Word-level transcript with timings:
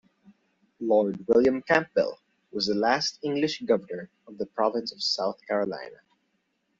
Lord 0.79 1.27
William 1.27 1.61
Campbell 1.61 2.17
was 2.51 2.65
the 2.65 2.73
last 2.73 3.19
English 3.21 3.61
Governor 3.61 4.09
of 4.25 4.39
the 4.39 4.47
Province 4.47 4.91
of 4.91 5.03
South 5.03 5.39
Carolina. 5.47 5.97